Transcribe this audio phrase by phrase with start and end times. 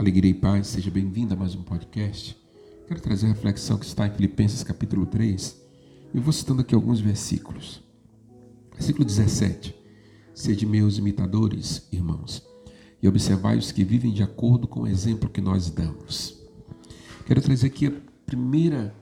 [0.00, 2.34] Alegria e paz, seja bem-vindo a mais um podcast.
[2.88, 5.60] Quero trazer a reflexão que está em Filipenses capítulo 3.
[6.14, 7.82] Eu vou citando aqui alguns versículos.
[8.72, 9.74] Versículo 17.
[10.32, 12.42] Sede meus imitadores, irmãos,
[13.02, 16.34] e observai os que vivem de acordo com o exemplo que nós damos.
[17.26, 17.92] Quero trazer aqui a
[18.24, 18.94] primeira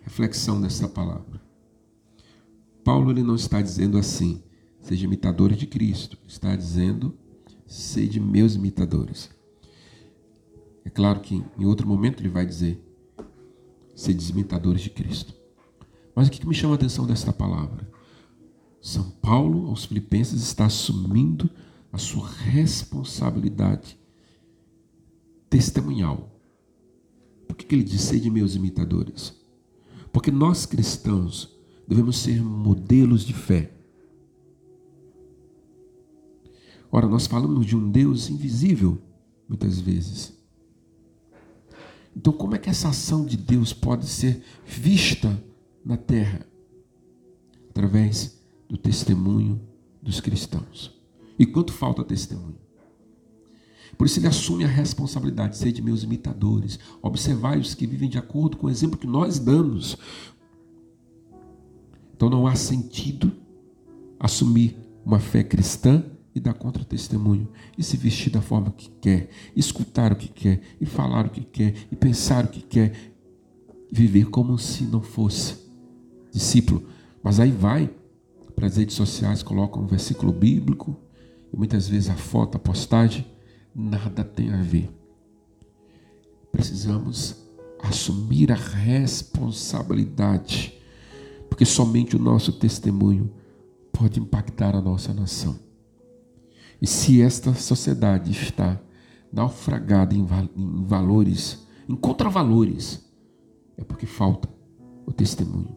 [0.00, 1.40] reflexão dessa palavra.
[2.82, 4.42] Paulo ele não está dizendo assim,
[4.80, 6.18] seja imitadores de Cristo.
[6.26, 7.16] Está dizendo,
[7.64, 9.30] sede meus imitadores.
[10.84, 12.82] É claro que em outro momento ele vai dizer,
[13.94, 15.34] sede imitadores de Cristo.
[16.14, 17.90] Mas o que me chama a atenção desta palavra?
[18.80, 21.48] São Paulo, aos Filipenses, está assumindo
[21.92, 23.98] a sua responsabilidade
[25.48, 26.30] testemunhal.
[27.46, 29.34] Por que, que ele diz, sede meus imitadores?
[30.12, 31.54] Porque nós cristãos
[31.86, 33.72] devemos ser modelos de fé.
[36.90, 39.00] Ora, nós falamos de um Deus invisível,
[39.48, 40.41] muitas vezes.
[42.16, 45.42] Então, como é que essa ação de Deus pode ser vista
[45.84, 46.46] na terra?
[47.70, 49.60] Através do testemunho
[50.02, 50.94] dos cristãos.
[51.38, 52.58] E quanto falta testemunho?
[53.96, 58.18] Por isso ele assume a responsabilidade, ser de meus imitadores, observai os que vivem de
[58.18, 59.96] acordo com o exemplo que nós damos.
[62.14, 63.32] Então não há sentido
[64.18, 66.04] assumir uma fé cristã
[66.34, 70.86] e dar contra-testemunho, e se vestir da forma que quer, escutar o que quer, e
[70.86, 73.12] falar o que quer, e pensar o que quer,
[73.90, 75.56] viver como se não fosse
[76.32, 76.86] discípulo.
[77.22, 77.90] Mas aí vai
[78.56, 80.96] para as redes sociais, coloca um versículo bíblico,
[81.52, 83.26] e muitas vezes a foto, a postagem,
[83.74, 84.90] nada tem a ver.
[86.50, 87.36] Precisamos
[87.82, 90.72] assumir a responsabilidade,
[91.48, 93.30] porque somente o nosso testemunho
[93.92, 95.58] pode impactar a nossa nação.
[96.82, 98.80] E se esta sociedade está
[99.32, 100.26] naufragada em,
[100.56, 103.08] em valores, em contravalores,
[103.76, 104.48] é porque falta
[105.06, 105.76] o testemunho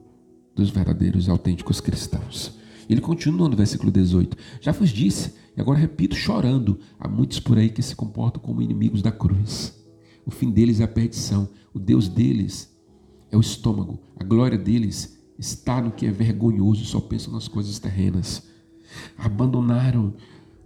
[0.55, 2.57] dos verdadeiros e autênticos cristãos.
[2.89, 7.59] Ele continua no versículo 18: Já vos disse, e agora repito, chorando, há muitos por
[7.59, 9.79] aí que se comportam como inimigos da cruz.
[10.25, 12.75] O fim deles é a perdição, o Deus deles
[13.31, 17.77] é o estômago, a glória deles está no que é vergonhoso, só pensam nas coisas
[17.77, 18.44] terrenas.
[19.17, 20.15] Abandonaram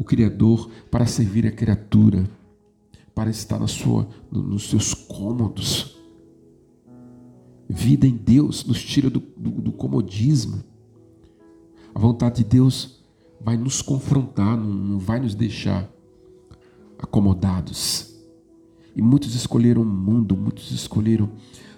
[0.09, 2.27] Criador para servir a criatura,
[3.13, 5.99] para estar na sua, nos seus cômodos.
[7.69, 10.63] Vida em Deus nos tira do, do, do comodismo.
[11.93, 13.03] A vontade de Deus
[13.39, 15.87] vai nos confrontar, não, não vai nos deixar
[16.97, 18.15] acomodados.
[18.95, 21.29] E muitos escolheram o mundo, muitos escolheram,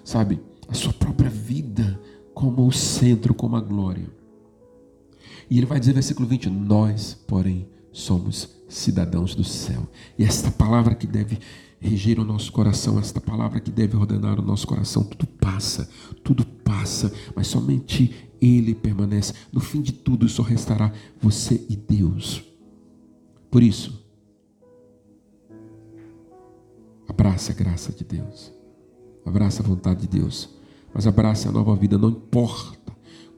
[0.02, 2.00] sabe, a sua própria vida
[2.32, 4.08] como o centro, como a glória.
[5.50, 9.86] E ele vai dizer, versículo 20: Nós, porém, somos cidadãos do céu.
[10.18, 11.38] E esta palavra que deve
[11.78, 15.88] reger o nosso coração, esta palavra que deve ordenar o nosso coração, tudo passa,
[16.24, 19.34] tudo passa, mas somente Ele permanece.
[19.52, 22.42] No fim de tudo só restará você e Deus.
[23.50, 24.02] Por isso,
[27.06, 28.50] abraça a graça de Deus,
[29.26, 30.48] abraça a vontade de Deus,
[30.94, 32.81] mas abraça a nova vida, não importa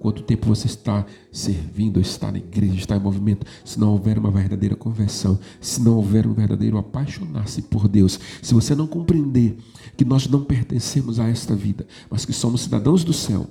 [0.05, 4.31] quanto tempo você está servindo, está na igreja, está em movimento, se não houver uma
[4.31, 9.57] verdadeira conversão, se não houver um verdadeiro apaixonar-se por Deus, se você não compreender
[9.97, 13.47] que nós não pertencemos a esta vida, mas que somos cidadãos do céu,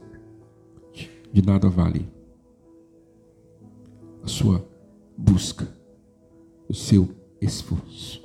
[1.33, 2.07] de nada vale
[4.21, 4.63] a sua
[5.17, 5.67] busca,
[6.69, 7.09] o seu
[7.41, 8.21] esforço.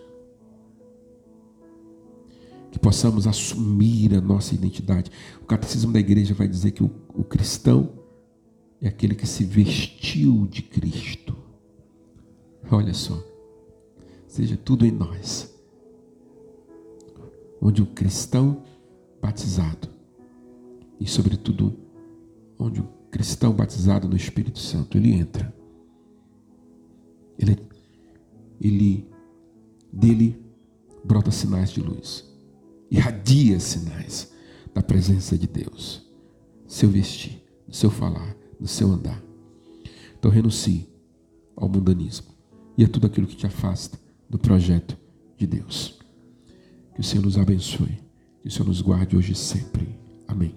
[2.71, 5.11] Que possamos assumir a nossa identidade.
[5.41, 7.98] O catecismo da igreja vai dizer que o, o cristão
[8.81, 11.37] é aquele que se vestiu de Cristo.
[12.71, 13.23] Olha só,
[14.27, 15.53] seja tudo em nós,
[17.61, 18.63] onde o cristão
[19.21, 19.89] batizado,
[21.01, 21.77] e sobretudo,
[22.59, 25.53] onde o cristão batizado no Espírito Santo, ele entra,
[27.39, 27.59] ele,
[28.61, 29.09] ele
[29.93, 30.45] dele
[31.03, 32.25] brota sinais de luz,
[32.91, 34.33] irradia sinais
[34.75, 36.07] da presença de Deus,
[36.67, 39.23] seu vestir, seu falar, no seu andar.
[40.19, 40.89] Então renuncie
[41.57, 42.27] ao mundanismo
[42.77, 44.97] e a tudo aquilo que te afasta do projeto
[45.37, 45.99] de Deus.
[46.95, 48.01] Que o Senhor nos abençoe,
[48.43, 49.99] que o Senhor nos guarde hoje e sempre.
[50.27, 50.55] Amém.